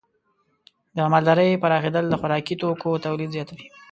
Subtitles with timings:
[0.95, 3.67] د مالدارۍ پراخېدل د خوراکي توکو تولید زیاتوي.